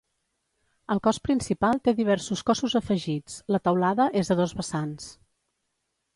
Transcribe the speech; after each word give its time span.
El 0.95 1.01
cos 1.07 1.19
principal 1.27 1.81
té 1.87 1.93
diversos 1.99 2.41
cossos 2.49 2.77
afegits, 2.81 3.37
la 3.57 3.61
teulada 3.69 4.09
és 4.25 4.33
a 4.37 4.41
dos 4.43 4.57
vessants. 4.63 5.09